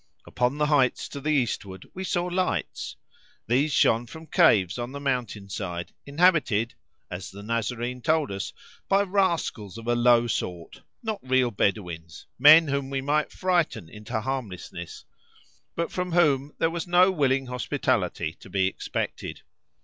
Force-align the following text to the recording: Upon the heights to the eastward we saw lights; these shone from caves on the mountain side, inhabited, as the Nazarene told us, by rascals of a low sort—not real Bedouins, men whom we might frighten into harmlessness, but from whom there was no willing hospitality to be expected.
Upon 0.25 0.57
the 0.57 0.65
heights 0.65 1.07
to 1.09 1.21
the 1.21 1.29
eastward 1.29 1.85
we 1.93 2.03
saw 2.03 2.25
lights; 2.25 2.95
these 3.45 3.71
shone 3.71 4.07
from 4.07 4.25
caves 4.25 4.79
on 4.79 4.91
the 4.93 4.99
mountain 4.99 5.47
side, 5.47 5.93
inhabited, 6.07 6.73
as 7.11 7.29
the 7.29 7.43
Nazarene 7.43 8.01
told 8.01 8.31
us, 8.31 8.51
by 8.89 9.03
rascals 9.03 9.77
of 9.77 9.85
a 9.85 9.93
low 9.93 10.25
sort—not 10.25 11.19
real 11.21 11.51
Bedouins, 11.51 12.25
men 12.39 12.67
whom 12.69 12.89
we 12.89 13.01
might 13.01 13.31
frighten 13.31 13.87
into 13.89 14.19
harmlessness, 14.19 15.05
but 15.75 15.91
from 15.91 16.13
whom 16.13 16.55
there 16.57 16.71
was 16.71 16.87
no 16.87 17.11
willing 17.11 17.45
hospitality 17.45 18.33
to 18.39 18.49
be 18.49 18.65
expected. 18.65 19.43